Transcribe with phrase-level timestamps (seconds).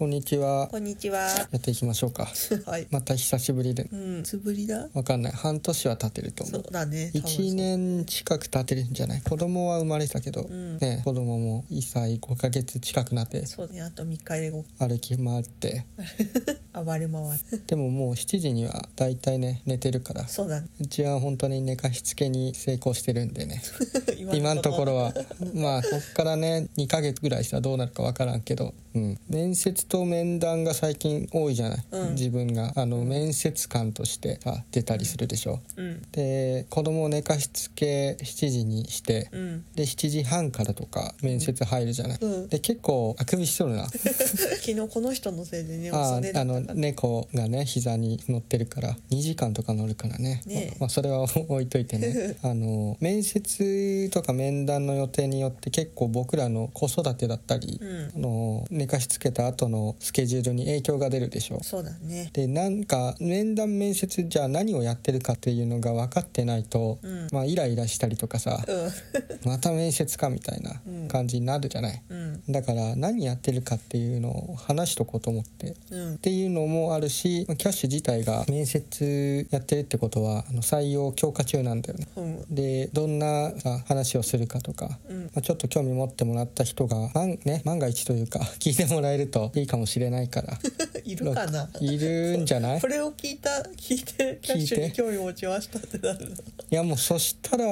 [0.00, 1.18] こんにちはこんにちは。
[1.52, 2.26] やっていきましょうか
[2.64, 2.86] はい。
[2.90, 4.88] また久しぶりでうん、つぶりだ？
[4.94, 7.10] わかんない半年は経ってると思そううだね。
[7.14, 7.54] 多分そう1。
[7.54, 9.20] 年近く経ってるんじゃない？
[9.20, 13.82] 子供は生まれたけど、んね子供も1歳5ヶ月近くなってそうね。
[13.82, 15.84] あと3日でご歩き回って
[16.84, 17.66] 暴れ回る。
[17.66, 20.26] でももう7時にはだいたいね寝てるから。
[20.28, 20.68] そうだね。
[20.80, 23.62] うちは本当に寝かしつけに成功してるんでね。
[24.32, 24.96] 今のところ。
[24.96, 25.04] は。
[25.04, 25.14] は。
[25.54, 32.14] まあこっからね2ヶ月ぐらいしたらどうなるかわからんけど、うん、面接と面談が最近多いじゃない、うん。
[32.14, 32.72] 自分が。
[32.76, 36.02] あの面接官としてさ出たりするでしょ、うん。
[36.12, 39.64] で子供を寝かしつけ7時にして、うん。
[39.74, 42.48] で7時半からとか面接入るじゃない、うん。
[42.48, 43.88] で結構あくびしとるな。
[43.90, 46.60] 昨日この人のせいでね、ああの。
[46.74, 50.42] 猫がね膝に乗ってるから2時間とか乗るからね。
[50.46, 50.76] ねえ。
[50.78, 52.36] まあ、それは置いといてね。
[52.42, 58.10] あの面接とか面談の予定によって結構僕らの子育てだったり、うん。
[58.16, 61.60] あの寝かしつけた後のスケジュールに影響が出るでしょ。
[61.62, 62.30] そうだね。
[62.32, 67.28] でなんか面談面接じゃあ何をやってるかっていうのが分かってないと、うん。
[67.32, 68.92] まあイライラしたりとかさう
[69.48, 72.12] また面接かみたいな感じになるじゃない、ん。
[72.12, 72.19] うん。
[72.48, 75.74] だから何やってるかっていうのを話しとこうと思って。
[75.90, 76.14] うん。
[76.14, 76.18] っ。
[76.18, 82.08] ていうのもあるしキャッシュ自体が面接やってるってことはあの採用強化中なんだよね。
[82.16, 82.44] うん。
[82.54, 85.22] でどんなさ話をするかとか、うん。
[85.24, 90.58] まあ、ちょっと興味持ってもらった人が万,、ね、万が一というか 聞いてもらえるといいかもしれないから。
[91.04, 91.68] いるかな？
[91.80, 92.80] いるんじゃない？
[92.82, 96.36] これを聞いた聞いてキャッシュに興味持ちましたってなるの。
[96.36, 96.38] い
[96.70, 97.66] やもうそしたら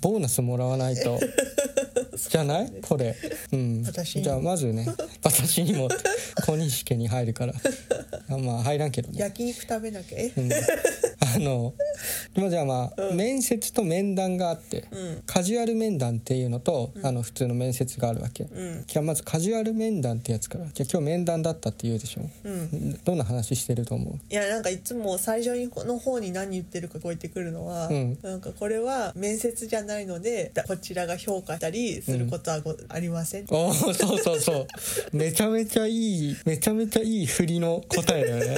[0.00, 1.18] ボーナスもらわないと。
[2.30, 2.72] じゃない？
[2.82, 3.16] これ。
[3.52, 4.86] うんじゃあまずね
[5.22, 5.88] 私にも
[6.46, 7.54] 小西家に入るから。
[8.28, 9.18] あまあ入らんけどね。
[9.18, 10.18] 焼肉食べなきゃ。
[10.18, 10.32] え。
[10.36, 10.52] うん。
[10.52, 11.74] あの
[12.34, 13.16] まあじゃあまあ、うん。
[13.16, 15.22] 面接と面談があって、うん。
[15.26, 18.84] カジュアル面談っていうのと、あの普通の面接があるわけ、うん。
[18.86, 20.66] じゃあまずカジュアル面談ってやつから。
[20.72, 22.22] じゃあ今日面談だったって言うでしょ。
[22.44, 23.00] うん。
[23.04, 24.14] どんな話してると思う？
[24.30, 28.18] いやなんかいつも最初にこの方に何言ってるか聞こえてくるのは、うん。
[28.22, 33.46] なんかこれは面接じゃないのでだこちらが評価したりすることはご、ありません。
[33.50, 34.66] おそうそうそ
[35.12, 35.16] う。
[35.16, 35.92] めちゃめちゃい
[36.30, 38.56] いめちゃめちゃいい振りの答えだよね。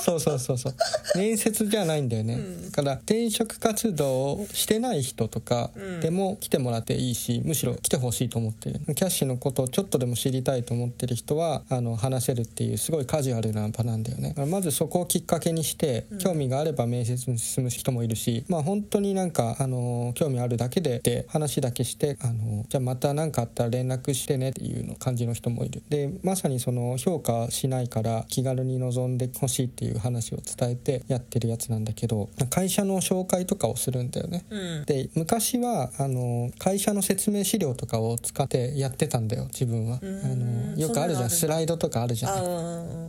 [0.00, 0.74] そうそうそうそう。
[1.16, 2.38] 面接じゃないんだよね、
[2.70, 6.00] だから転職活動をしてない人とかうん。
[6.00, 8.80] でも来てもらっていいしむしろ来てほしいと思ってる。
[8.94, 14.34] キャッシュのことをちょっとでも知りたいと思ってる人はあの話せるっていうすごいカジュアルな場なんだよね。
[14.46, 25.82] まずそこをきっかけにして興味があれば面接に進む人もいるしまあ本当になんかあの興味あるだけでで話だけしてあのじゃあまた何かあったら連絡してねっていうの感じの人もいる。
[25.88, 34.44] でまさにその評価しないから気軽に臨んでほしいっていう話を伝えてやってるやつなんだけど会社の紹介とかをするんだよね。
[34.50, 34.84] うん。
[34.84, 39.98] で昔はあの会社の説明資料とかを使ってやってたんだよ自分は。
[40.02, 40.74] あん。
[40.74, 42.44] のよくあるじゃんスライドとかあるじゃあん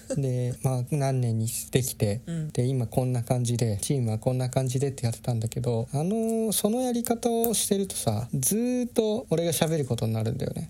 [0.10, 2.50] うんでまあ何年にできて、うん。
[2.52, 10.68] で今こんな感じでチームはこんな感じでってやってたんだけどあのそのやり方をしてるとさずーっと俺が喋ることになるんだよね、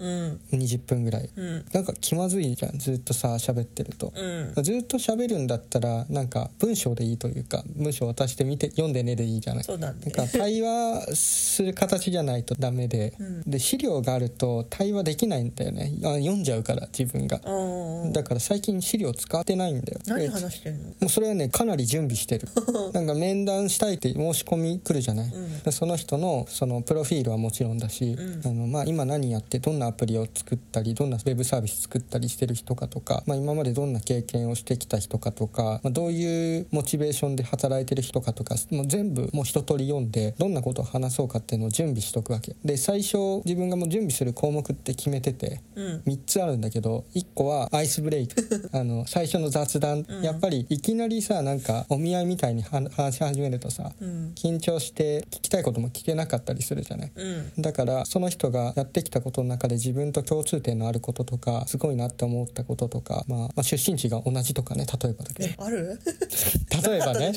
[0.52, 0.60] うん。
[0.60, 1.30] 20分ぐらい。
[1.36, 1.66] うん。
[1.74, 4.64] なんか気まずいじゃんずっとさ喋ってると、うん。
[4.64, 9.64] ずっと喋るんだったらなんか文章でいいというか文章渡して見て読んでねでいいじゃない。
[9.64, 13.42] そうだねなんか対話する形じゃないとダメで、うん。
[13.44, 15.92] で資料があると対話できないんだよね。
[16.04, 17.42] あ読んじゃうから自分が。
[17.46, 20.00] うんだから最近資料使ってないんだよ。
[20.08, 20.86] 何で話してんの？
[20.86, 22.48] もうそれはねかなり準備してる。
[22.94, 25.60] なんか面談したいって申し込み来るじゃない、ん。
[25.60, 28.42] でその人のそのプロフィールはもちろんだし、うん。
[28.44, 42.56] あのまあ、今何やってどんなアプリを作ったりどんなウェブサービス作ったりしてる人かとか、まあ、今までどんな経験をしてきた人かとか、まあ、どういうモチベーションで働いてる人かとかもう全部もう一通り読んでどんなことを話そうかっていうのを準備しとくわけ。
[42.64, 46.04] で最初自分がもう準備する項目って決めててうん。
[46.06, 48.70] 3つあるんだけど1個はアイスブレイク。
[48.74, 50.24] あの最初の雑談、うん。
[50.24, 54.32] やっぱりいきなりさなんかお見合いみたいには話し始めるとさうん。
[54.36, 57.12] 緊張して聞きたいことも聞けなかったりするじゃない。
[57.16, 57.62] うん。
[57.62, 65.81] だからその人がやってきたことの中で自分と共通点のあることとかすごいなって思ったこととか、まあ、まあ出身地が同じとかね例えばだけえある？
[65.82, 67.34] ど例えばね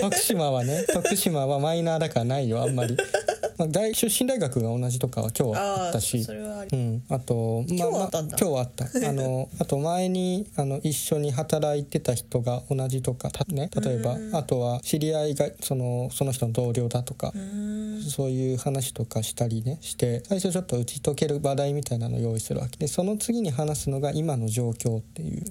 [0.00, 2.96] 徳島はね徳島はマイナーだからないよあんまり、
[3.58, 6.26] まあ、大出身大学が同じとかは今日あああったし。
[6.28, 6.78] あり。
[6.78, 8.36] うん、あと、まあったんだ。
[8.36, 8.86] ま今日はあった。
[9.08, 17.32] あのあと前にあの一緒に働いてた人が同じとかたね例えばうんあとは知り合いがそのその人の同僚だとか
[18.08, 22.76] そういう話とかしたりねして最初ちょっと打ち解ける話題みたいなのを用意するわけ。
[22.76, 25.44] でその次に話すのが今の状況っていう。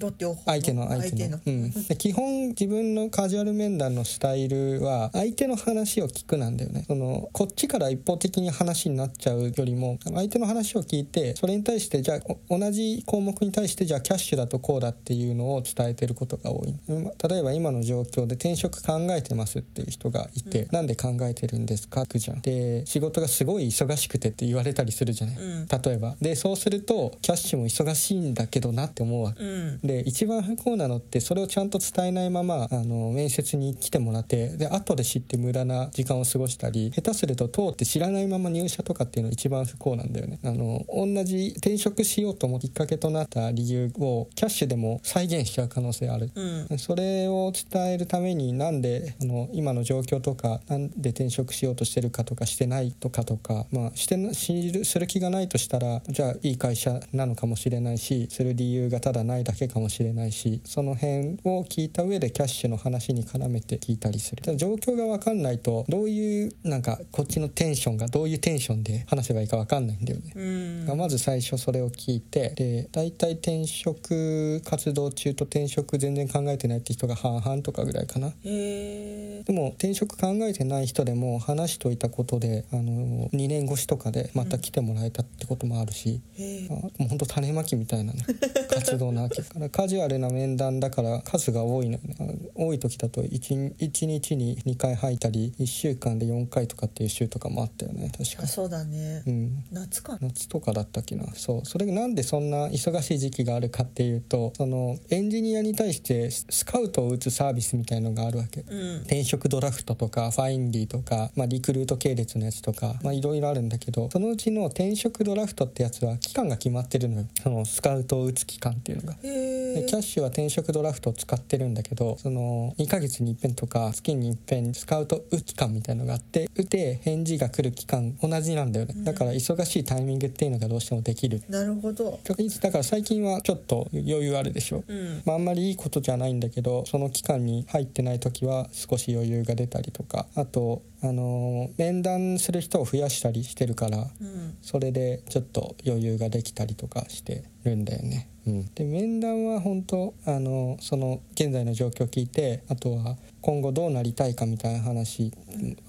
[0.46, 0.88] 相手の。
[0.88, 1.40] 相手の。
[1.46, 6.84] うん、 で基本自分のカジュアル面談のスタイルは相手の話を聞くなんだよね。
[6.88, 16.76] そのこっちから一方的に話になっちゃうよりも相手の話を聞いてそれに対してじゃあお同じ項目に対してじゃあキャッシュだとこうだっていうのを伝えてることが多い。
[16.88, 22.04] うん例えば今の状況で転職考えてますっていう人がいて、なんで考えてるんですか？
[22.04, 22.42] ってじゃん。
[22.42, 25.68] で仕事がすごい忙しくてって言われたりするじゃない、うん。
[25.68, 26.16] 例えば。
[26.22, 29.44] でそうするとキャッシュも忙しいんだけどなって思うわけ。
[29.44, 29.80] うん。
[29.82, 40.40] で一番不幸なのってそれをちゃんと伝えないままあの面接に来てもらってで後で知って無駄な時間を過ごしたり下手すると通って知らないまま入社とかっていうのが一番不幸なんだよね。
[40.44, 46.32] あの同じ転職しようと思うきっかけとなった理由をキャッシュでも再現しちゃう可能性ある。
[46.36, 46.78] うん。
[46.78, 64.42] それを伝えるためになんであの今の状況とかなんで転職しようとしてるかとかしてないとかとか、まあ、してな信じるする気がないとしたらじゃあいい会社なのかもしれないしする理由がただないだけかもしれないしその辺を聞いた上でキャッシュの話に絡めて聞いたりする。
[64.56, 70.34] 状況が分かんないとどういうなんかこっちのテンションがどういうテンションで話せばいいか分かんないんだよね。
[70.36, 70.98] うん。
[70.98, 78.34] まず最初それを聞いてで大体転職活動中と転職全然考えてないって人が半々とかぐらいかな。
[78.44, 88.26] でも転職考えてない人でも話しといたことであの2年越しとかでまた来てもらえたってこともあるし、へえあもうほんと種まきみたいなね
[88.70, 89.42] 活動なわけ。
[89.42, 92.16] だからカジュアルな面談だから数が多いのよね。
[92.56, 98.44] 多い時だと 1, 1日に2回吐いたり1週間で4回とかっていう週とかもあったよね確か。
[98.44, 99.24] あそうだね。
[99.26, 99.64] うん。
[99.72, 100.14] 夏か。
[100.14, 101.66] な夏とかだったっけなそう。
[101.66, 108.62] それがなんでそんな忙しい時期があるかっていうとそのエンジニアに対してススカウトを打つサービスみたいのがあるわけ。
[108.62, 108.96] うん。
[109.02, 117.28] 転職ドラフトとかファインディとか、まあ、リクルート系列のやつとかまあいろいろあるんだけどそのうちの転職ドラフトってやつは期間が決まってるのよ。
[117.42, 119.18] そのスカウトを打つ期間っていうのが。
[119.22, 128.96] でキャッシュは転職ドラフトを使ってるんだけどその2ヶ月に一遍とか月に一遍スカウト打つ期間みたいのがあって打て返事が来る期間同じなんだよね。
[129.04, 131.44] だから忙しいタイミングっていうのがどうしてもできる。
[131.50, 132.20] なるほど。
[132.24, 134.84] だから最近はちょっと余裕あるでしょ。
[134.88, 135.22] うん。
[135.26, 140.26] まあ、あんまりいいことじゃないんだけどその期間に入ってない時は少し余裕が出たりとか。
[140.36, 144.58] あと、あのー面談する人を増やしたりしてるからうん。
[144.62, 148.31] それでちょっと余裕ができたりとかしてるんだよね。
[148.48, 155.32] うん、で面談は本当あのその現在の状況を聞いてあとは今後どうなりたいかみたいな話、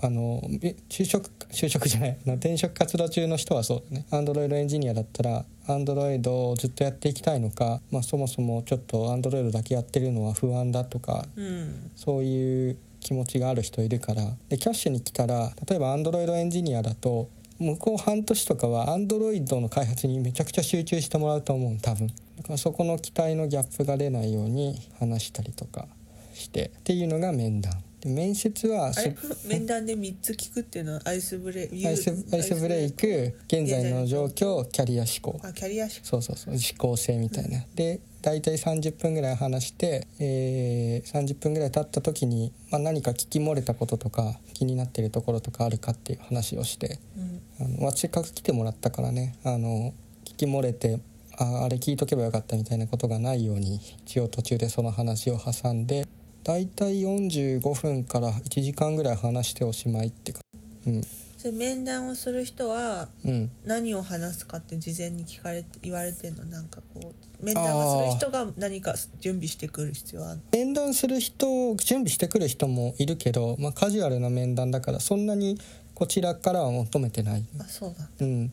[0.00, 4.06] あのえ就職就職じゃないな転職活動中の人はそうだね。
[4.10, 11.90] アンドロイドエンジニアだったらアンドロイドをずっとやっていきたいのか、まあ、そもそもちょっとアンドロイドだけやってるのは不安だとかうん。
[11.94, 14.22] そういう気持ちがある人いるから。
[14.48, 17.28] でキャッシュに来たら例えば Android エンジニアだと
[17.58, 22.08] 向こう半年とかは Android の開発にめちゃくちゃ集中してもらうと思う多分
[22.42, 25.86] だからそこの期待のギャップが出ないように話したりとか
[26.34, 27.72] してっていうのが面談。
[28.00, 28.92] で面接は
[29.46, 47.40] 面談で3つ聞くっていうのはアイスブレイアイスアイスブレイク 現在の状況キャリア志向あキャリア志そうそうそう思考性みたいな、で大体30分ぐらい話して、えー30分ぐらい経った時に、まあ、何か聞き漏れたこととか気になってるところとかあるかっていう話をしてうん。
[47.60, 49.94] あのせっかく来てもらったからねあの
[50.24, 50.98] 聞き漏れて
[51.42, 56.06] ああれ聞いとけばよかったみたいなことがないように一応途中でその話を挟んで
[56.44, 60.40] 大体45分から1時間ぐらい話しておしまいってか。
[60.86, 61.02] うん。
[61.38, 63.50] それ面談をする人はうん。
[63.64, 66.44] 何を話すかって事前に聞かれて言われてんの？
[66.44, 75.58] なんかこう面談をする人が何か準備してくる必要はある面談する人準備してくる人もいるけど、まあ、カジュアルな面談だからそんなに
[75.94, 78.08] こちらからは求めてない、あそうだ。
[78.20, 78.52] うん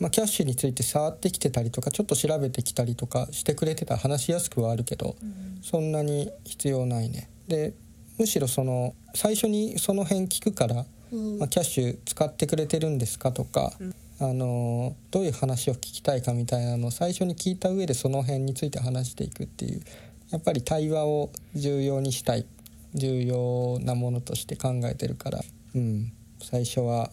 [0.00, 5.60] まあ、キャッシュについて触ってきてたりとかちょっと調べてきたりとかしてくれてたら話しやすくはあるけどうん。
[5.62, 7.28] そんなに必要ないね。
[7.48, 7.74] で
[8.18, 11.38] むしろその最初にその辺聞くから、うん。
[11.38, 13.94] まあ、キャッシュ使ってくれてるんですかとか、うん。
[14.20, 19.82] あのどういう話を聞きたいかみたいなのを最初に聞いた上でその辺について話していくっていう
[20.30, 22.46] やっぱり対話を重要にしたい。
[22.94, 25.40] 重要なものとして考えてるから、
[25.74, 27.10] うん、最初は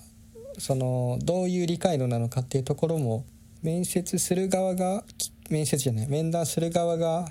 [0.58, 3.26] そのどういう理解度なのかっていうところも
[3.62, 7.28] 面接する側がき面接じゃない面談する側が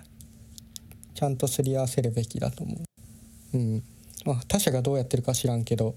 [1.14, 2.74] ちゃんとすり合わせるべきだと思
[3.52, 3.58] う。
[3.58, 3.82] うん。
[4.24, 5.94] まあ、他者がどうやってるか知らんけど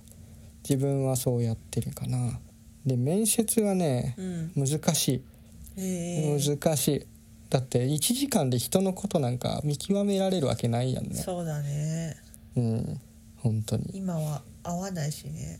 [0.63, 2.39] 自分はそうやってるかな。
[2.85, 4.51] で面接はねうん。
[4.55, 5.23] 難し
[5.77, 5.81] い。
[5.81, 6.39] へえ。
[6.57, 7.05] 難しい。
[7.49, 11.15] だって1時間で人のことなんか見極められるわけないやんね。
[11.15, 12.15] そうだね。
[12.55, 13.01] うん。
[13.37, 13.91] 本当に。
[13.93, 15.59] 今は会わないしね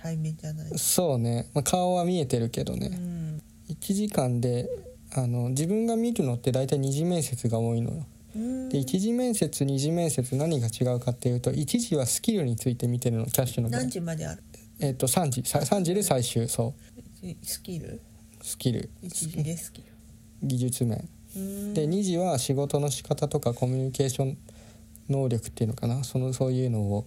[0.00, 0.78] 対面じゃない。
[0.78, 3.42] そうね、まあ、顔は見えてるけどうね、ん。
[3.68, 4.68] 1時間で
[5.14, 8.06] あの自分が見るのって大体二次面接が多いのよ。
[8.36, 8.68] うん。
[8.68, 14.42] で一次面接二次面接何が違うかっていうと一次はスキルについて見てるのキャッシュの何時まである？
[14.80, 15.42] えっ、と3時。
[15.42, 16.74] さ3時で最終そ
[17.22, 17.26] う。
[17.42, 18.00] スキル？
[18.40, 18.90] スキル。
[19.02, 19.88] 1時でスキル。
[20.42, 21.08] 技術面。
[21.74, 24.38] で2時は仕事の仕方とかコミュニケーション
[25.08, 26.04] 能力っていうのかな。
[26.04, 27.06] そのそういうのを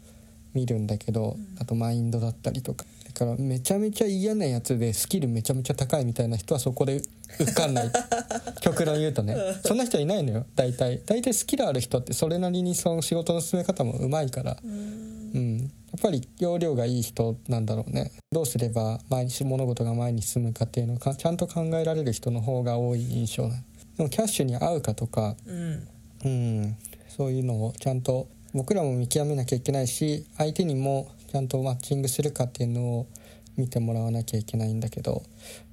[0.54, 2.86] 見るんだけど、あとマインドだったりとか。
[3.14, 7.02] だからめちゃめちゃ嫌なやつでスキルめちゃめちゃ高いみたいな人はそこで
[7.40, 7.92] 受かんない。
[8.62, 9.36] 極論言うとね。
[9.66, 10.46] そんな人いないのよ。
[10.56, 11.02] 大体。
[11.06, 14.58] 大体スキルある人ってそれなりにその仕事の進め方もうまいから。
[14.64, 15.12] うーん。
[15.34, 15.66] うん、や
[15.98, 18.12] っぱり容量がいい人なんだろうね。
[18.32, 23.62] どうすれば前に物事が前に進むかっていうのをかちゃんと考えられる人の方が多い印象なの。
[23.98, 25.88] でもキャッシュに合うかとか、うん。
[26.24, 26.78] うん、
[27.08, 33.08] そういうのをちゃんと僕らも見極めなきゃいけないし相手にもちゃんとマッチングするかっていうのを
[33.56, 35.24] 見てもらわなきゃいけないんだけど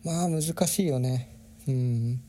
[0.05, 1.29] まあ難しいよね。
[1.67, 2.17] うん。
[2.17, 2.21] だ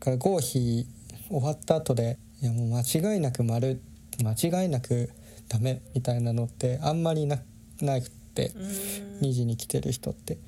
[0.00, 0.86] から合否
[1.28, 3.80] 終わった後でいやもう間違いなく丸
[4.22, 5.10] 間違いなく
[5.48, 7.38] ダメみたいなのってあんまりな
[7.80, 9.20] なくってうーん。
[9.20, 10.38] 2時に来てる人って、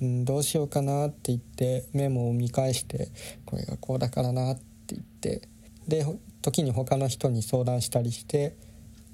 [0.00, 3.08] うん、どうしようかなって言ってメモを見返して
[3.44, 5.48] これがこうだからなって言って
[5.88, 8.54] でほ時に他の人に相談したりして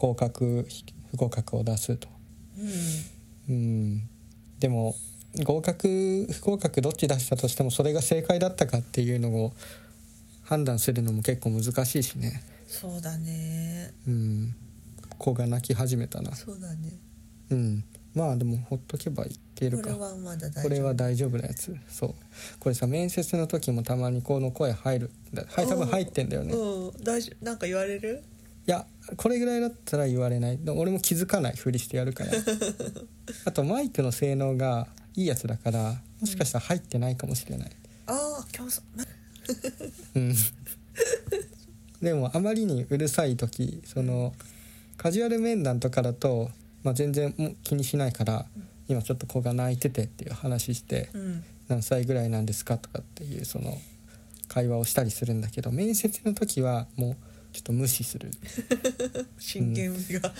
[0.02, 0.66] 合格
[1.12, 2.08] 不合格を出すと。
[2.58, 3.54] うん。
[3.54, 4.08] うん、
[4.58, 4.96] でも
[5.44, 9.52] 合格不合格どっち出したとしてもそれが正解だったかっていうのを
[10.42, 12.42] 判断するのも結構難しいしね。
[12.66, 13.92] そうだね。
[14.08, 14.54] うん、
[15.18, 16.34] 子が泣き始めたな。
[16.34, 16.98] そうだね。
[17.50, 19.90] うん、まあでもほっとけばいけるか。
[19.92, 20.62] これはまだ大丈夫。
[20.64, 21.76] これは大丈夫なやつ。
[21.88, 22.14] そう。
[22.58, 25.44] これさ面接の時もたまにこの声入るだ。
[25.48, 26.52] はい多分入ってんだよね。
[26.52, 27.44] いうん大丈夫。
[27.44, 28.24] なんか言われる？
[28.66, 30.58] やこれぐらいだったら言われない。
[30.66, 31.56] 俺も気づかない。
[31.56, 32.32] ふりしてやるから。
[33.44, 37.70] あとマイクの性能がいいやつだからもしかしたら入ってないかもしれない。
[38.06, 38.82] ああ競争。
[40.14, 40.34] うん。
[42.00, 44.34] でもあまりにうるさい時その
[44.96, 46.50] カジュアル面談とかだと、
[46.82, 48.46] まあ、全然気にしないから
[48.88, 51.44] 今ちょっと子が泣いててっていう話してうん。
[51.68, 53.78] 何歳ぐらいなんですかとかっていうその
[54.48, 57.16] 会話をしたりするんだけど面接の時はもう
[57.52, 58.30] ちょっと無視する。
[59.38, 60.32] 真剣味が。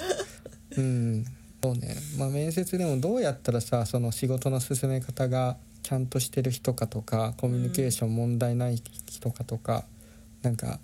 [0.76, 1.24] うん。
[1.62, 1.94] そうね。
[2.18, 9.84] まあ面接でもどうやったらさその仕事の進め方がちゃんとしてる人かとかコミュニケーション問題ない人かとか、
[10.42, 10.80] なんか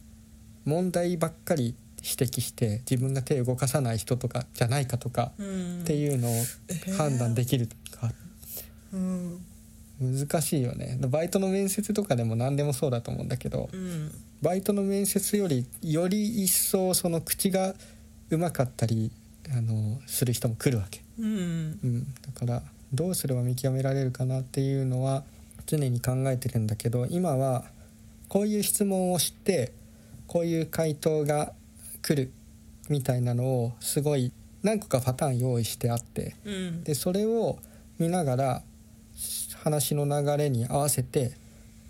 [0.64, 5.80] 問題ばっかり指摘して自分が手を動かさない人とかじゃないかとかうん。
[5.82, 6.32] っていうのを
[6.96, 8.12] 判断できるか。
[8.92, 9.40] うん。
[10.00, 10.96] 難しいよね。
[11.08, 17.74] バイトの面接とかでも何でもそうだと思うんだけどうんバイトの面接よりより一層その口が
[18.30, 19.10] うまかったり
[19.50, 21.26] あのする人も来るわけ、うん。
[21.26, 25.24] うん、だからどうすれば見極められるかなっていうのは
[25.66, 27.64] 常に考えてるんだけど今は
[28.28, 29.72] こういう質問をして
[30.26, 31.52] こういう回答が
[32.02, 32.30] 来る
[32.88, 36.84] みたいなのをすごい何個かパターン用意してあってうん。
[36.84, 37.58] でそれを
[37.98, 38.62] 見ながら
[39.62, 41.32] 話の流れに合わせて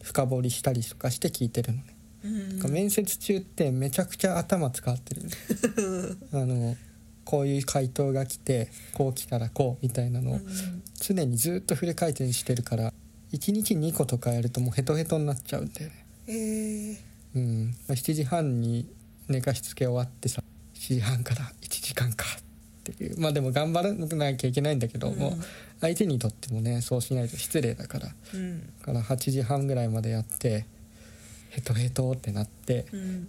[0.02, 1.84] 深掘りしたりとかして聞いてるのね、
[2.24, 2.28] う
[2.68, 2.72] ん。
[2.72, 5.22] 面接中ってめちゃくちゃ頭使ってる。
[6.32, 6.76] あの
[7.24, 10.40] こういう回答が来てこう来たらこうみたいなのを
[10.98, 12.94] 常にずっとフル回転してるから
[13.34, 16.06] 1日2個とかやるともうヘトヘトになっちゃうんだよね。
[16.26, 16.96] えー。
[17.34, 18.88] うん、まあ7時半に
[19.28, 20.42] 寝かしつけ終わってさ
[20.74, 22.24] 7時半から1時間か
[22.90, 23.20] っていう。
[23.20, 25.18] まあでも頑張らなきゃいけないんだけど、うん。
[25.18, 25.32] もう
[25.82, 28.06] 相手にとってもねそうしないと失礼だから。
[28.06, 28.72] だうん。
[28.80, 30.64] から8時半ぐらいまでやって
[31.50, 33.28] ヘトヘトってなってうん。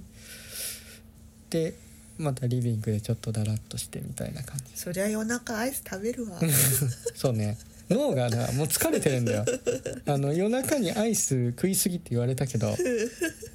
[1.50, 1.74] で
[2.18, 4.78] またリビングでちょっとだらっとしてみたいな感じ。
[4.78, 6.40] そりゃ夜中アイス食べるわ。
[7.16, 7.58] そうね。
[7.90, 9.46] 脳がなもう疲れてるんだよ。
[10.06, 12.76] あの夜中にアイス食いすぎって言われたけど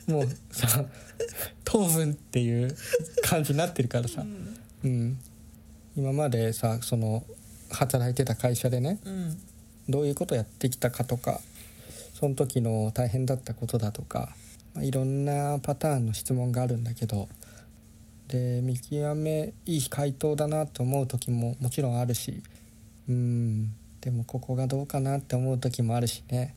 [0.06, 0.84] もうさ
[1.64, 2.74] 糖分っていう
[3.22, 4.26] 感じになってるからさ、
[4.82, 5.18] うん、
[5.96, 7.24] 今までさその
[7.70, 9.40] 働いてた会社でねうん。
[9.88, 11.40] どういうことやってきたかとか
[12.14, 14.34] その時の大変だったことだとか、
[14.74, 17.28] まあ、いろんなパターンの質問があるんだけど
[18.28, 22.42] で見極めいい回答だなと思う時ももちろんあるし
[23.08, 26.54] うんでもここがどうかなって思う時もあるしね。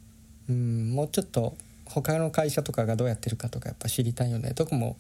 [0.49, 1.55] うんもうちょっと
[1.85, 4.51] 他の会社とかがどうやってるかとかやっぱ知りたいよね。
[4.53, 4.97] どこも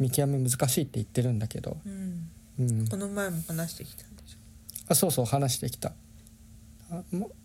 [0.00, 2.30] 見極め難しいって言ってるんだけど、うん。
[2.58, 4.38] うん、この前も話してきたんでしょ。
[4.88, 5.92] あそうそう話してきた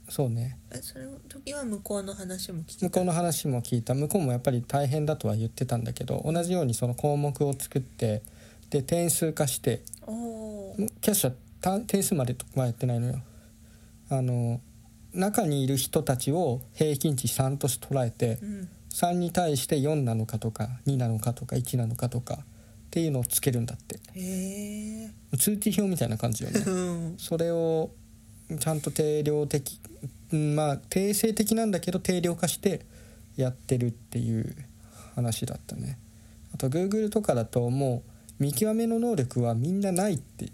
[0.10, 0.58] そうね。
[0.72, 3.94] えそれの時は向こうの話も聞き向こうの話も聞いた。
[3.94, 8.22] 向こうもやっぱり大変だとは言ってたんだけど同じようにその項目を作って
[8.70, 9.82] で点数化して。
[11.02, 13.22] キャッシュはた点数まではやってないのよ。
[14.10, 14.62] あの
[15.14, 18.70] 中にいる人たちを平均値3として捉えてうん。
[18.90, 22.40] 3に対して4なのかとか2なのかとか1なのかとか
[22.88, 24.00] っていうのをつけるんだって。
[25.38, 26.60] 通知表みたいな感じよね。
[26.66, 27.16] うん。
[27.18, 27.92] それを
[28.60, 29.80] ちゃんと定量的
[30.32, 32.86] うんまあ定性的なんだけど定量化して
[33.36, 34.56] やってるっていう
[35.16, 35.98] 話だったね。
[36.54, 38.04] あと Google とかだとも
[38.40, 40.46] う見極めの能力はみんなないって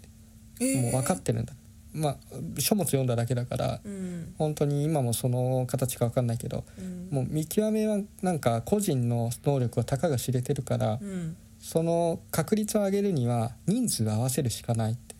[0.78, 1.52] もう分かってるんだ、
[1.92, 2.16] まあ
[2.58, 4.34] 書物読んだだけだからうん。
[4.38, 7.08] 本当に今もその形か分かんないけどうん。
[7.10, 11.36] もう見極めはなんか個人の能力はたかが知れてるからうん。
[11.60, 15.14] その確率を上げるには人数を合わせるしかないって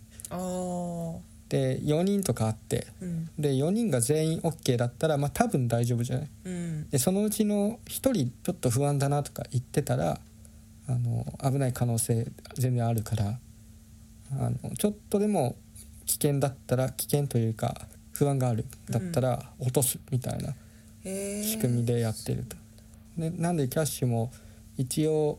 [1.55, 3.31] で4人とかあってうん。
[3.39, 6.29] で4人が全員 OK だったらまあ多分大丈夫じゃない？
[6.47, 6.89] うん。
[6.91, 10.19] でそのうちの1人ちょっと不安だなとか言ってたら
[10.89, 13.39] あの危ない可能性全然あるから
[14.33, 15.55] あのちょっとでも
[16.07, 20.55] 危険だったら危険というか不安があるだったら落とすみたいな
[21.05, 22.57] 仕組みでやってると。
[23.17, 24.33] でなんでキャッシュも
[24.77, 25.39] 一応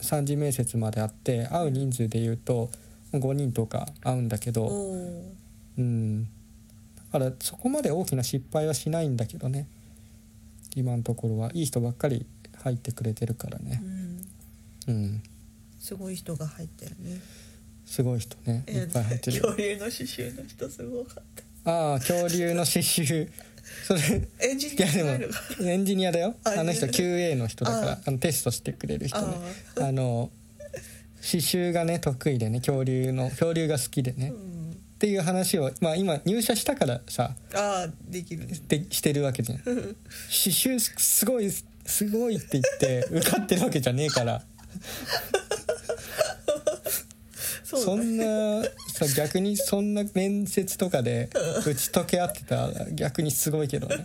[0.00, 2.70] 3次面接まであって会う人数で言うと
[3.12, 5.32] 5人とか会うんだけおど、お
[5.80, 6.28] うん、だ
[7.12, 9.66] からそこまで大きな失敗はしないんだけどね。
[10.76, 11.50] 今のところは。
[11.54, 12.26] いい人ばっかり
[12.58, 14.26] 入ってくれてるからうね、ん。
[14.88, 15.22] うん、
[15.78, 17.20] すごい人が入ってるね。
[17.86, 18.64] すごい人ね。
[18.68, 19.40] いっぱい入ってる。
[19.40, 21.24] 恐竜の刺繍の人すごかっ
[21.64, 21.70] た。
[21.72, 23.28] ああ恐竜の刺繍。
[23.86, 25.10] それエンジいやでも
[25.60, 26.34] ニアエンジニアだよ。
[26.44, 27.92] ああの人 QA の人だから。
[27.92, 29.34] ああのテストしてくれる人ね。
[29.80, 30.30] ああの
[31.16, 34.59] 刺繍がね得意でね恐竜の恐竜が好きでね、ーうん
[35.00, 38.46] っていう話を、まあ、今入社したからさあーできる。
[38.46, 39.58] ねでしてるわけじゃん。
[39.58, 39.72] 刺
[40.28, 44.44] 繍すごいすごいって言って 受かってるわけじゃねえから。
[47.64, 51.30] そうそんなさ逆にそんな面接とかで
[51.64, 53.96] 打ち解け合ってたら逆にすごいけどね。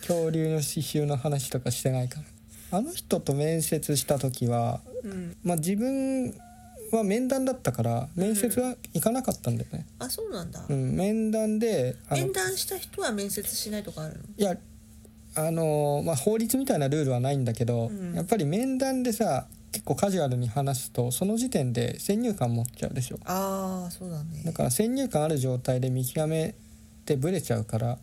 [0.00, 2.22] 恐竜の刺繍の話とかしてないか
[2.70, 2.78] ら。
[2.78, 5.36] あの人と面接した時はうん。
[5.44, 6.34] まあ自分
[6.96, 10.64] は面談だったから面接は行かなかったんだよね、あそうなんだ。
[10.68, 14.20] うん面談であの面談した人は面接しないとかあるの？
[14.36, 14.56] いや
[15.34, 18.14] あのまあ法律みたいなルールはないんだけど、うん。
[18.14, 23.18] やっぱり面談でさ結構カジュアルに話すとその時点で先入観持っちゃうでしょ。
[23.24, 24.42] ああそうだね。
[24.44, 26.54] だから先入観ある状態で見極め
[27.06, 27.98] てブレちゃうから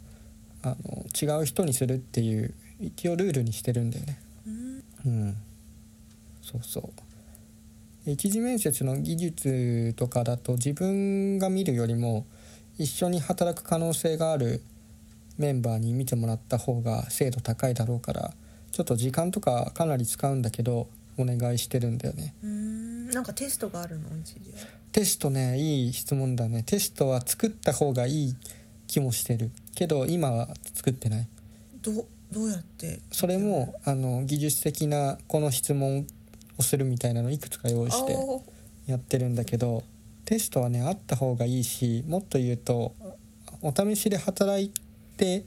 [0.63, 4.19] あの違う人にするっていう一応ルールにしてるんだよね。
[4.47, 4.83] うん。
[5.05, 5.37] うん。
[6.41, 6.83] そうそう
[8.11, 12.25] 一次面接の技術とかだと自分が見るよりも
[12.77, 14.61] 一緒に働く可能性がある
[15.37, 18.33] メンバーに見てもらった方が精度高いだろうから
[18.71, 22.33] ちょっと時間とかかなり使うんだけどお願いしてるんだよね。
[22.43, 24.07] うんなんかテストがあるの？
[24.91, 26.63] テストねいい質問だね。
[26.63, 28.35] テストは作った方がいい
[28.87, 31.27] 気もしてるけど今は作ってない。
[31.81, 32.99] どうどうやって？
[33.11, 36.05] それもあの技術的なこの質問
[36.59, 38.15] をするみたいなのいくつか用意して
[38.85, 39.83] やってるんだけど
[40.25, 42.93] テストはねあった方がいいしもっと言うと
[43.61, 44.71] お試しで働い
[45.17, 45.45] て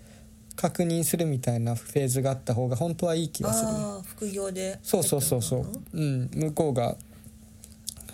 [0.57, 3.71] 確認するみたいなフェーズがあった方が本当はいい気がする。
[4.05, 5.67] 副業でそうそうそうそう。
[5.95, 6.97] うん向こうが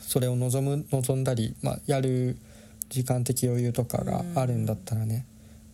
[0.00, 2.36] それを望む望んだり、まあ、やる
[2.88, 5.26] 時間的余裕とかがあるんだったらね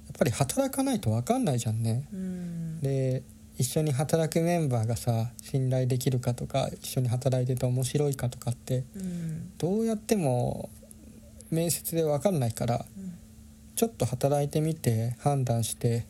[0.06, 2.08] やっぱり働かないと分かんないじゃんね。
[2.12, 2.80] うん。
[2.80, 3.22] で
[3.56, 9.52] 一緒に働くメンバーがさ信頼できるかとか一緒に働いてて面白いかとかってうん。
[9.58, 10.70] どうやっても
[11.50, 13.14] 面接で分かんないからうん。
[13.76, 16.06] ちょっと働いてみて判断して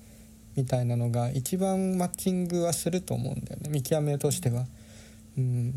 [0.57, 4.66] みたいなのが一番マッチングはすると思うんだよね見極めとしては。
[5.37, 5.74] うん。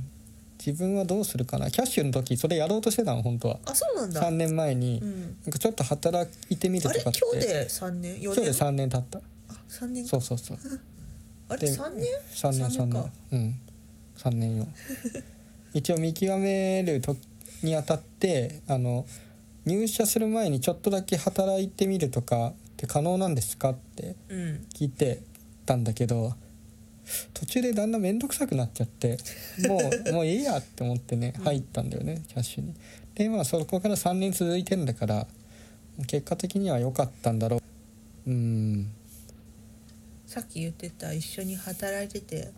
[0.63, 1.69] 自分はどうするかな。
[1.69, 3.59] キャッシュの時それやろうとしてたの本当は。
[3.65, 4.21] あそうなんだ。
[4.21, 4.99] 3年前に。
[5.01, 5.21] うん。
[5.21, 7.19] なんかちょっと働いてみるあれとかって。
[7.31, 8.21] 今日で三年？
[8.21, 9.19] 四今日で年3年経った。
[9.19, 9.21] あ
[9.67, 10.57] 三年そうそうそう。
[10.57, 10.63] で
[11.49, 13.03] あれ三年？3年3年三年。
[13.03, 13.59] かうん。
[14.17, 14.67] 3年よ。
[15.73, 17.19] 一応見極める時
[17.63, 19.05] にあたってあの
[19.65, 24.67] 入社する前にちょっとだけ働いてみるとかって可能なんですかってうん。
[24.73, 25.21] 聞いて
[25.65, 26.33] たんだけど
[27.33, 29.17] 途中でだんだん面倒くさくなっちゃって
[29.67, 29.79] も
[30.09, 31.43] う もういいやって思ってねうん。
[31.43, 32.73] 入ったんだよねキャッシュに。
[33.15, 35.27] でまあそこから3年続いてんだから
[36.05, 37.61] 結果的には良かったんだろう。
[38.29, 38.91] うん
[40.27, 42.51] さっき言ってた一緒に働いてて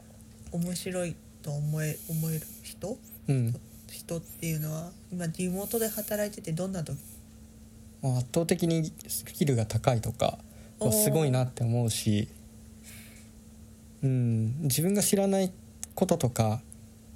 [0.52, 2.98] 面白いと思え思える人？
[3.28, 3.56] うん。
[3.88, 6.98] 人っていうのは今リモートで働いててどんな時？
[8.02, 10.40] まあ圧倒的にスキルが高いとか
[10.80, 12.28] はすごいなって思うし、
[14.04, 15.54] うん、自分が知らない
[15.94, 16.62] こととか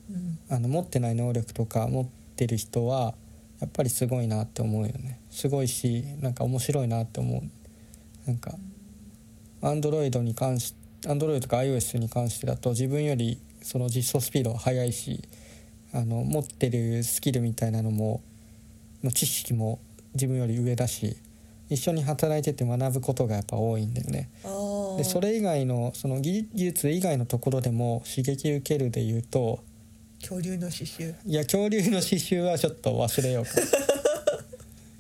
[0.10, 0.38] うん。
[0.50, 3.16] あの持ってない能力とか持ってる人は
[3.60, 5.20] やっぱりすごいなって思うよね。
[5.32, 8.28] すごいしなんか面白いなって思う。
[8.28, 8.54] なんか
[9.64, 15.24] Android に関し Android とか iOS に関してだと自分よりその実装スピードが速いし
[15.94, 18.22] あの持ってるスキルみたいなのも
[19.02, 19.80] まあ知識も
[20.14, 21.18] 自分より上だし
[21.70, 24.30] 一緒に働いてて学ぶことがやっぱ多いんだよね。
[24.98, 29.64] でそれ以外のその技術以外のところでも刺激受けるで言うと
[30.20, 31.16] 恐竜の刺繍。
[31.26, 33.52] いや恐竜の刺繍はちょっと忘れようか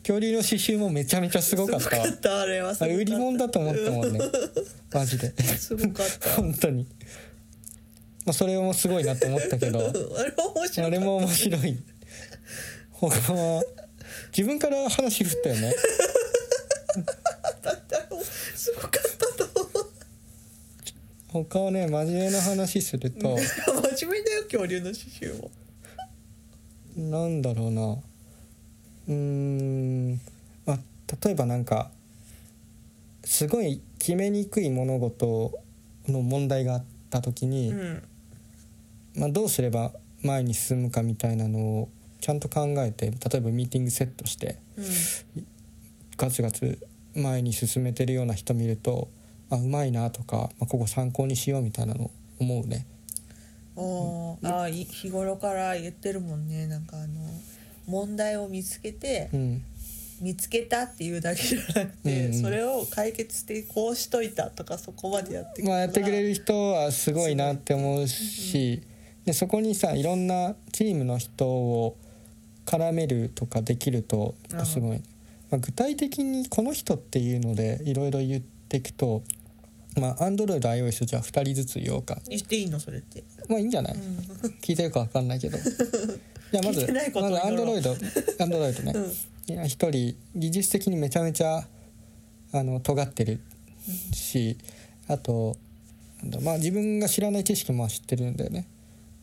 [0.03, 1.89] 恐竜の刺繍もめちゃめちゃすごかった。
[1.89, 4.19] かったあれはすあれ売り物だと思ったもんね
[4.93, 5.33] マジで。
[5.57, 6.29] すごかった。
[6.31, 6.85] 本当に、
[8.25, 9.79] まあ、それもすごいなと思ったけど。
[9.79, 11.77] あれも面白い。
[12.91, 13.63] 他は
[14.35, 15.73] 自分から話振ったよね。
[18.55, 19.85] すごかったと思う。
[21.27, 23.37] 他はね真面目な話すると。
[23.97, 25.49] 真面目だよ恐竜の刺繍も。
[26.95, 27.97] なんだろうな
[29.07, 30.21] うーん、
[30.65, 30.79] まあ、
[31.25, 31.91] 例えばなんか
[33.23, 35.51] すごい決めにくい物事
[36.07, 38.03] の問題があった時に、うん。
[39.15, 39.91] まあ、どうすれば
[40.23, 41.89] 前に進むかみたいなのを
[42.19, 45.45] ちゃんと考えて例えばミーティングセットしてうん。
[46.17, 46.79] ガツガツ
[47.15, 49.09] 前に進めてるような人見ると
[49.49, 52.87] あうまいなとか、まあ、ここ参考にしようみたいなの思うね。
[53.75, 56.67] おーあ日頃から言ってるもんね。
[56.67, 57.21] なんかあの
[57.87, 59.63] 問題を見つけてうん。
[60.21, 62.41] 見つけたっていうだけじゃなくて、うんうん。
[62.41, 68.81] それを解決してこうしといたとかそこまでやってくまあ、やってくれるる人はすごいなって思うし、
[69.25, 71.97] でそこにさいろんなチームの人を
[72.65, 75.01] 絡めるとかできるとすごい、
[75.49, 79.23] まあ、具体的にこの人っていうのでいろいろ言っていくと
[79.99, 82.17] まあ AndroidiOS じゃあ2人ずつ言おうか。
[82.27, 82.79] 言っていいの？
[82.79, 84.01] それって、まあいいんじゃない、うん。
[84.61, 85.57] 聞いてるか分かんないけど
[86.53, 87.97] じゃあまず聞いてないことまずを祈ろう Android
[88.37, 88.93] Android ね、
[89.47, 91.67] いや一人技術的にめちゃめちゃ
[92.53, 93.39] あの尖ってる
[94.13, 94.55] し
[95.07, 95.55] あと
[96.43, 98.67] まあ自分が知らない知識も知ってるんだよね。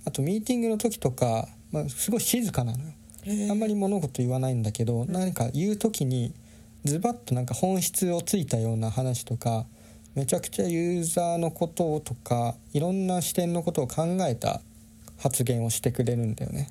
[0.04, 2.92] あとミーティングの時とか、まあ、すごい静かなのよ。
[3.50, 6.34] あんまり物事言わないんだけど、何か言う時に
[6.84, 9.66] ズバッとなんか本質をついたような話とか
[10.14, 14.60] めちゃくちゃユーザーのこととかいろんな視点のことを考えた
[15.20, 16.70] 発言をしてくれるんだよね。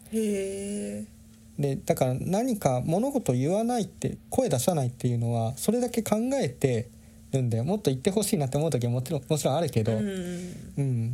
[1.57, 6.89] でだから何か物事を言わないって声出さないっていうのはそれだけ考えて
[7.31, 7.63] るんだよ。
[7.63, 11.13] もっと言ってほしいなって思う時はもちろんもちろんあるけど、うんうん、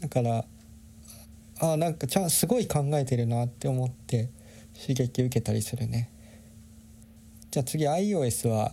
[0.00, 0.44] だから
[1.60, 4.28] あなんかちゃんすごい考えてるなって思って
[4.78, 6.10] 刺激受けたりするね。
[7.50, 8.72] じゃあ次 iOS は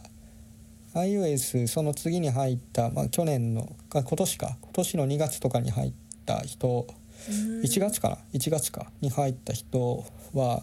[0.95, 4.57] iOS その次に入った、まあ、去年のあ今年か。
[4.61, 5.93] 今年の2月とかに入っ
[6.25, 6.87] た人
[7.29, 8.87] 1月かな？1月か。
[9.01, 10.61] に入った人は、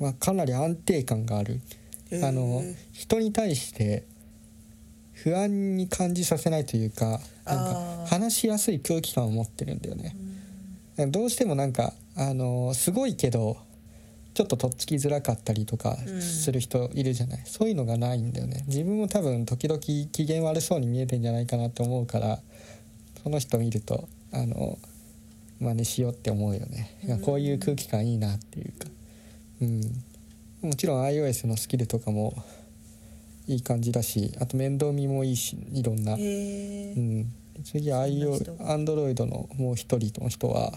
[0.00, 1.60] まあ、かなり安定感がある。
[2.22, 4.04] あの人に対して
[5.12, 8.06] 不安に感じさせないというかなんあかー。
[8.06, 10.14] 話しやすい空気感を持ってるんだよね。
[11.10, 13.56] どうしてもなんかあのすごいけど
[14.34, 16.22] ちょっととっつきづらかったりとかうん。
[16.22, 18.62] する人いるじゃない、そういうのがないんだよね。
[18.68, 22.38] 自分も多分時々機嫌悪そうに見えてんじゃないかなって思うから
[23.22, 24.78] その人見るとあの
[25.60, 28.88] 真似しようって思うよね、いやこういう空気感いいなっていうか。
[29.60, 29.80] うん。
[30.62, 32.34] もちろん iOS のスキルとかも
[33.46, 37.32] いい感じだしあと面倒見もいいしいろんな、うん、
[37.64, 40.72] 次んな IO 人が Android のもう一人の人は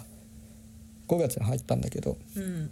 [1.08, 2.72] 5月に入ったんだけどうん。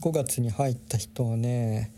[0.00, 1.90] 5月に入った人はね、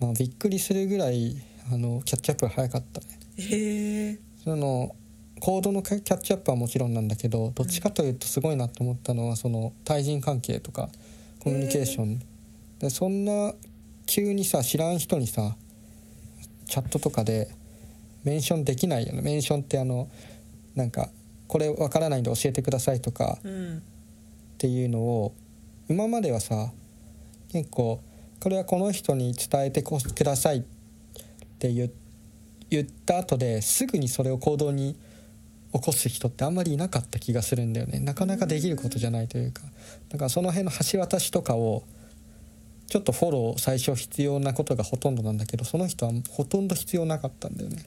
[0.00, 1.36] まあ、びっくりするぐらい
[1.72, 4.18] あのキャッチアップが早かったね。
[4.42, 4.94] その
[5.40, 10.88] コードのキャッチアップはもちろんなんだけどどっちかというとすごいなと思ったのはその対人関係とか
[11.40, 12.20] コミュニケーション。
[12.78, 13.54] でそんな
[14.06, 15.56] 急にさ知らん人にさ
[16.66, 17.48] チャットとかで
[18.24, 19.22] メンションできないよね。
[19.22, 20.08] メンションってあの
[20.74, 21.10] なんか
[21.46, 23.76] これわからないんで教えてくださいとかうん。
[23.78, 23.80] っ
[24.58, 25.34] ていうのを
[25.88, 26.72] 今まではさ
[27.52, 28.00] 結構
[28.40, 30.62] これはこの人に伝えてこくださいっ
[31.58, 31.90] て言
[32.68, 34.96] 言った後ですぐにそれを行動に
[35.78, 38.00] 起こす人ってあんまりいなかった気がするんだよね。
[38.00, 39.62] なかなかできることじゃないというか。
[40.08, 41.84] だからその辺の橋渡しとかを
[42.88, 47.84] ちょっとフォロー最初必要なことがほとんどなんだけどその人はほとんど必要なかったんだよね。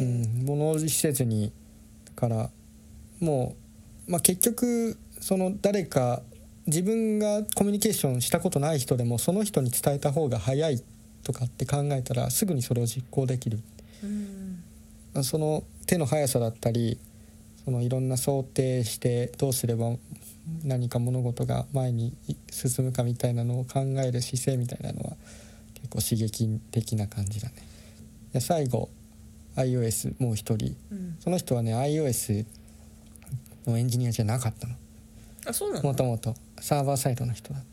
[0.00, 0.04] う
[0.42, 1.52] ん、物おじせずに
[2.04, 2.50] だから
[3.20, 3.54] も
[4.08, 6.22] う、まあ、結局その誰か
[6.66, 10.82] 自分がコミュニケーションしたことない人でもその人に伝えた方が早い
[11.22, 13.60] とかって考えたらすぐにそれを実行できる。
[14.02, 14.37] うん
[15.24, 16.98] その手の速さだったり
[17.64, 19.96] そのいろんな想定してどうすれば
[20.64, 22.14] 何か物事が前に
[22.50, 25.16] 進むかみたいなのを考える姿勢みたいなのは
[25.74, 27.54] 結構刺激的な感じだね。
[28.32, 28.88] で最後
[29.56, 30.76] iOS もう一人。
[30.90, 31.16] うん。
[31.20, 32.46] その人はね iOS
[33.66, 34.74] のエンジニアじゃなかったの。
[35.46, 35.88] あそうなの？
[35.88, 36.34] もともと。
[36.60, 37.64] サーバーサイドの人だっ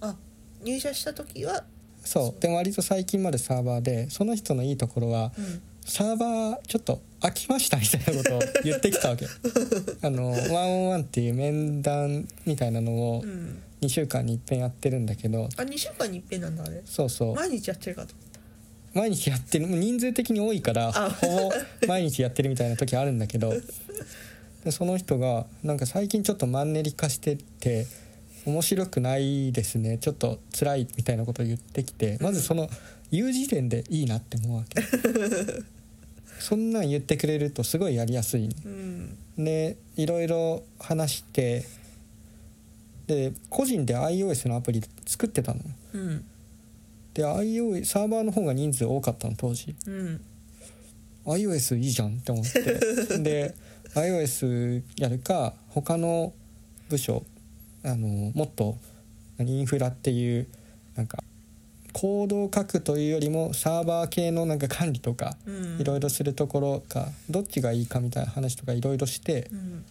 [0.00, 0.08] た。
[0.08, 0.16] あ
[0.62, 1.64] 入社した時は？
[2.02, 2.40] そう。
[2.40, 9.26] でも割と最近までサーバーでその人のいいところは、うんサーバーちょっと飽きましたみたいなことを言ってきたわけ。
[10.02, 13.62] あのワンオンワンっていう面談みたいなのをうん。
[13.80, 15.48] 2週間に一遍やってるんだけど。
[15.56, 16.82] あ2週間に一遍なんだあれ？
[16.84, 17.34] そうそう。
[17.34, 18.14] 毎日やってるかと。
[18.92, 19.66] 毎日やってる。
[19.66, 21.10] 人数的に多いからあ。
[21.10, 21.52] ほぼ
[21.86, 23.54] 毎日やってるみたいな時あるんだけど。
[24.64, 27.86] でその人がなんか最近ちょっとマンネリ化してって
[28.44, 29.98] 面白くないですね。
[29.98, 32.68] ちょっと辛いみたいなことを言ってきてまずその
[33.12, 34.82] 言う時点でいいなって思うわけ
[36.38, 38.48] そんなん言ってくれるとすごいやりやすい。
[38.64, 39.16] うん。
[39.36, 41.64] でいろいろ話して
[43.06, 45.60] で個人で iOS のアプリ作ってたの。
[45.94, 46.24] うん。
[47.14, 49.74] で iOS サーバーの方が人数多かったの当時。
[49.86, 50.20] うん。
[51.26, 52.62] iOS いいじゃんって思って。
[53.18, 53.54] で
[53.94, 56.32] iOS やるか他の
[56.88, 57.24] 部署
[57.84, 58.76] あのもっと
[59.36, 60.46] 何インフラっていう
[60.94, 61.22] なんか
[61.92, 65.80] コードを書くというよりもサーバー系のなんか管理とかうん。
[65.80, 69.84] いろいろするところかどっちがいいかみたいな話とかいろいろして、うん。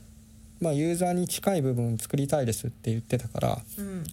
[0.60, 4.04] まあ、ユーザーに近い部分作りたいですって言ってたからうん。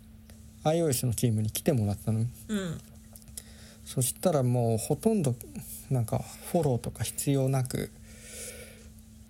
[0.65, 2.21] iOS のチームに来てもらったの。
[2.21, 2.81] うん。
[3.85, 5.35] そしたらもうほとんど
[5.91, 6.21] なんか
[6.51, 7.91] フォローとか必要なく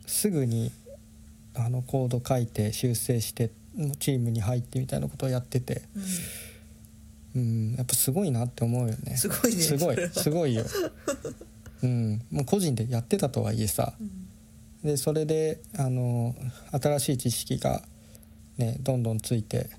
[0.07, 0.71] すぐに
[1.55, 3.51] あのコード書いて修正して
[3.99, 6.03] チームに入ってみたいなことをやっててうん
[7.77, 9.17] やっぱすごいなって思うよね。
[9.17, 10.65] すごいねすごいすごいよ。
[11.83, 13.95] うんもう個人でやってたとはいえさ。
[14.01, 14.29] うん。
[14.89, 16.35] でそれであの
[16.71, 17.83] 新しい知識が
[18.57, 19.71] ねどんどんついて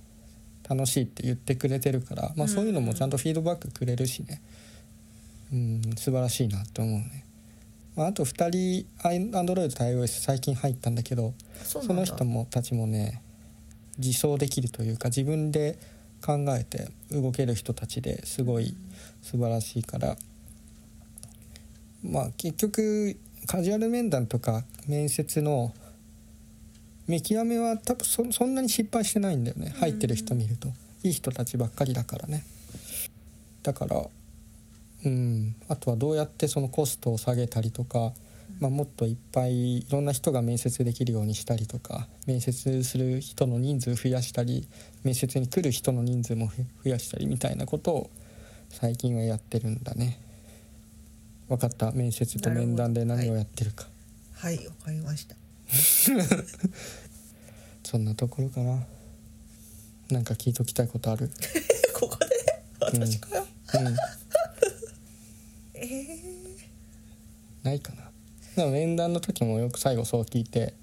[0.67, 4.41] 楽しいって言ってくれてるから、まあ、うんそういうのもちゃんとフィードバックくれるしね。
[5.53, 7.25] うん素晴らしいなって思うね、
[7.95, 13.21] まあ、あと2人アンドロイドと iOS 最近入ったんだけどその人もたちもね
[13.97, 15.77] 自走できるというか自分で
[16.25, 18.75] 考えて動ける人たちですごい
[19.21, 20.17] 素晴らしいから。
[22.03, 25.73] まあ結局カジュアル面談とか面接の
[27.07, 29.73] 見極めは多分そんなに失敗してないんだよね。
[29.77, 30.69] 入ってる人見ると。
[31.03, 32.43] いい人たちばっかりだからね。
[33.61, 34.07] だから
[35.05, 35.55] うん。
[35.69, 38.13] あとはどうやってそのコストを下げたりとか、
[38.59, 44.67] まあ、もっといっぱいいろんな人が面接できるようにしたりとか面接する人の人数増やしたり
[45.03, 46.47] 面接に来る人の人数も
[46.83, 48.09] 増やしたりみたいなことを
[48.69, 50.19] 最近はやってるんだね。
[51.49, 51.91] 分かった？
[51.91, 53.87] 面接と面談で何をやってるか、
[54.33, 54.57] はい。
[54.67, 55.35] わかりました。
[57.83, 58.83] そんなところかな。
[60.09, 61.29] なんか聞いときたいことある？
[61.93, 62.63] ここで？
[62.79, 63.95] 私かよ、うん。
[65.75, 66.17] えー。
[67.63, 68.09] ないかな
[68.55, 70.73] で も面談の時もよく最後そう聞いて、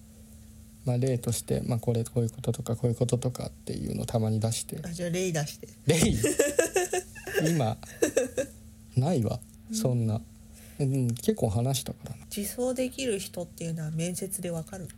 [0.85, 4.79] まあ、例として、まあ、これこういうこととかこういうこととかっていうのをたまに出して。
[4.83, 5.99] あじゃあ例出して「例？
[7.51, 7.77] 今？
[8.97, 9.41] ないわ。
[9.73, 10.21] そんな、
[10.79, 12.17] うん、結構話したからな。
[12.35, 14.89] 自走できる人っていうのは面接でわかる？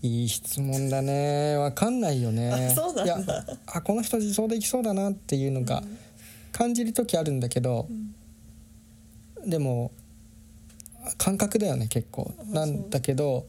[0.00, 1.56] いい質問だね。
[1.56, 2.50] わかんないよね。
[2.52, 3.34] あそうなんだ。
[3.34, 5.82] いやあこの人自走できそうだなっていうのが
[6.52, 7.88] 感じる時あるんだけど、
[9.44, 9.90] でも
[11.16, 12.34] 感覚だよね結構。
[12.38, 13.46] あなんだけど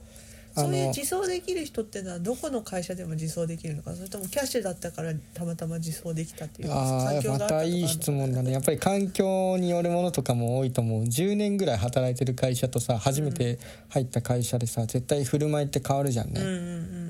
[0.55, 8.51] あそういうの自走できる人ってのはどこの会社でも自走できるのかそれともキャッシュだったからたまたま自走できたっていうあ環境があまたいい質問だね。
[8.51, 11.03] やっぱり環境によるものとかも多いと思う。
[11.03, 13.59] 10年ぐらい働いてる会社とさ初めて
[13.89, 16.57] 入った会社でさ絶対振る舞いって変わるじゃんね、うんうんう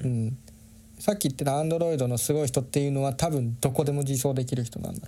[0.07, 0.37] ん。
[0.99, 5.07] さっき言ってたアンドロイドのすごい人っていうのは多分どこでも自走できる人なんだ。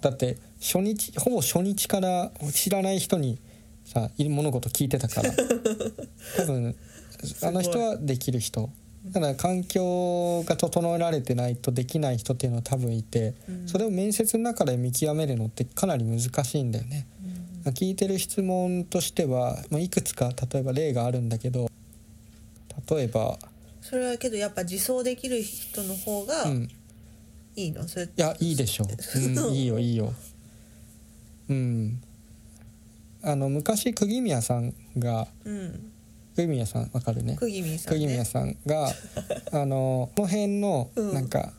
[0.00, 3.38] だって初日ほぼ初日から知らない人に
[3.86, 5.32] さい物事聞いてたから。
[6.36, 6.76] 多分
[7.42, 8.70] あの人はできる人。
[9.12, 13.68] ただ環境が整えられてないとできない人っていうのは多分いて、うん。
[13.68, 17.06] それを面接の中で見極めるのってかなり難しいんだよね。
[17.70, 21.70] ー、聞いてる質問としては、まあ、いくつか例えば例があるんだけど
[22.90, 23.38] 例えば、
[23.80, 26.68] それはけどやっぱ自走できる人の方がうん、
[27.56, 28.84] いいの、それいやいいでしょ。
[28.84, 30.12] う、うん、いいよいいよ。
[31.48, 32.02] うん
[33.26, 35.92] あの昔釘宮さんがうん。
[36.36, 37.36] 釘宮さんわかるね。
[37.36, 37.98] 釘宮さんね。
[37.98, 38.90] 釘宮さんが
[39.52, 41.14] あのこの辺のうん。
[41.14, 41.52] なんか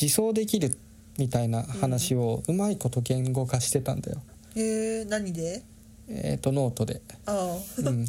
[0.00, 0.76] 自走できる
[1.18, 4.20] みたいな話をうまいこと言語化してたんだよ、
[4.56, 5.62] へえ何で？
[6.08, 8.04] えっ、とノートで、あうん、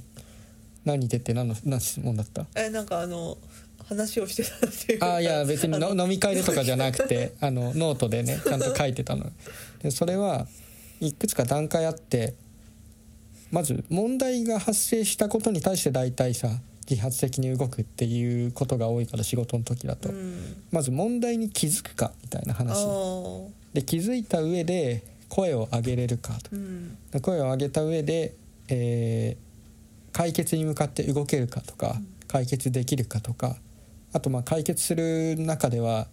[0.83, 2.41] 何でって何の何質問だった？
[2.41, 3.37] あえなんかあの
[3.83, 4.99] 話をしてたっていう。
[4.99, 5.93] かあいや別にの。
[5.95, 9.31] 飲み会でとかじゃなくてあのノートでねちゃんと書いてたの。
[9.83, 10.47] でそれは
[10.99, 12.33] いくつか段階あって
[13.55, 16.49] まず問題が発生したことに対して大体さ
[16.89, 20.61] 自発的に動くっていうことが多いから仕事の時だと、うん。
[20.73, 23.47] まず問題に気づくかみたいなあ話ー。
[23.73, 26.49] で気づいた上で声を上げれるかと。
[26.51, 26.97] うん。
[27.21, 28.35] 声を上げた上で、
[28.67, 29.45] えー
[30.11, 31.97] 解決に向かって動けるかとか
[32.29, 33.57] 解決できるかとか
[34.13, 36.07] あとまあ解決する中では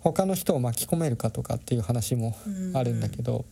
[0.00, 2.34] 他の人を巻き込めるかとかっていう話も
[2.72, 3.44] あるんだけど、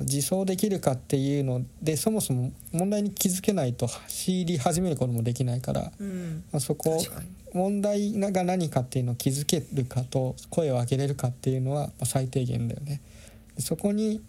[0.00, 7.02] 自走できるかっていうのでそもそも問題に気づけないと走り始めることもできないから、うんまあ、そこ
[7.54, 13.00] 問題が何かっていうのを気づけるかと声を上げれるかっていうのはまあ最低限だよね。
[13.56, 14.20] でそこに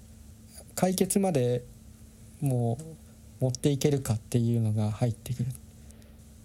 [0.75, 1.63] 解決まで
[2.39, 2.77] も
[3.41, 5.49] う持っていけるかっていうのが入ってくる。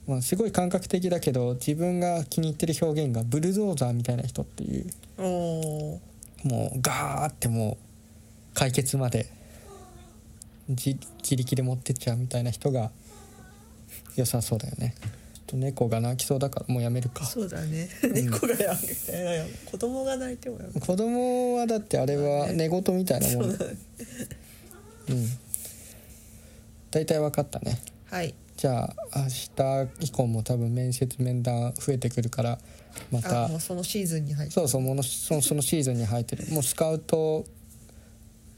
[0.06, 7.83] まあ、すごい感覚的だけど自分が気に入ってる表現がブルドーザーみたいな人っていうもうガーってもう
[8.54, 9.26] 解決まで
[10.68, 12.90] 自自力で持ってっちゃうみたいな人が
[14.16, 14.94] 良さそうだよね。
[15.46, 17.24] と猫が泣きそうだからもうやめるか。
[17.24, 17.88] そうだね。
[18.02, 23.76] 猫がやめ子供が泣いてもやめ子供はだってあれは寝言みたいなもん、そうだね。
[25.10, 25.26] うん。
[26.90, 27.80] 大体分かったね。
[28.10, 28.34] はい。
[28.56, 32.58] じゃあ明日以降も多分面接面談増えてくるから
[33.10, 36.46] まあたそのシーズンに入ってそうそうものそのそのシーズンに入ってる。
[36.50, 37.44] もうスカウト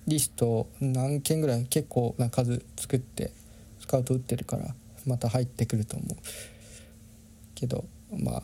[0.07, 3.33] リスト何件ぐらい結構な数作って
[3.81, 4.75] スカウト打ってるから
[5.07, 6.16] また入ってくると思う
[7.55, 7.85] けど
[8.16, 8.42] まあ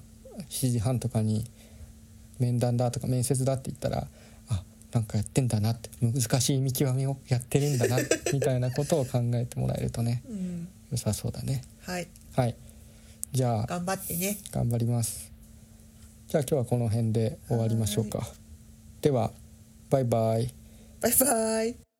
[0.48, 1.44] 7時半とかに
[2.38, 4.06] 面談だとか面接だって言ったら
[4.48, 7.98] あなんかやってんだなって難しい見極めをやってるんだな
[8.32, 10.68] みたいなことを考えてもらえるとねうん。
[10.92, 11.62] 良さそうだね。
[11.86, 12.08] はい。
[12.36, 12.56] はい。
[13.32, 14.38] じゃあ頑張ってね。
[14.50, 15.32] 頑張ります。
[16.28, 18.26] じゃあ今日はこの辺で終わりましょうか。
[19.00, 19.32] では
[19.88, 20.52] バイバイ
[21.02, 21.91] バイバイ